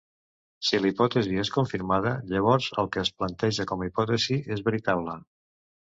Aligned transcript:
Si 0.67 0.79
la 0.79 0.87
hipòtesi 0.91 1.35
és 1.43 1.51
confirmada, 1.57 2.13
llavors 2.31 2.71
el 2.85 2.89
que 2.95 3.03
es 3.03 3.15
planteja 3.19 3.69
com 3.73 3.85
a 3.85 3.91
hipòtesi 3.91 4.43
és 4.57 4.65
veritable. 4.71 5.15